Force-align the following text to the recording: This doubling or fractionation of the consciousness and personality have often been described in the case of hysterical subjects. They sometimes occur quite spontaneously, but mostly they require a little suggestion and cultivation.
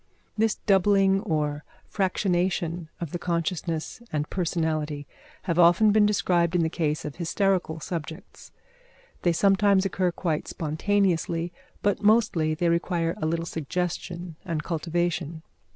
This 0.35 0.55
doubling 0.55 1.19
or 1.21 1.63
fractionation 1.93 2.87
of 2.99 3.11
the 3.11 3.19
consciousness 3.19 4.01
and 4.11 4.27
personality 4.31 5.05
have 5.43 5.59
often 5.59 5.91
been 5.91 6.07
described 6.07 6.55
in 6.55 6.63
the 6.63 6.71
case 6.71 7.05
of 7.05 7.17
hysterical 7.17 7.79
subjects. 7.79 8.51
They 9.21 9.31
sometimes 9.31 9.85
occur 9.85 10.11
quite 10.11 10.47
spontaneously, 10.47 11.53
but 11.83 12.01
mostly 12.01 12.55
they 12.55 12.69
require 12.69 13.13
a 13.21 13.27
little 13.27 13.45
suggestion 13.45 14.37
and 14.43 14.63
cultivation. 14.63 15.43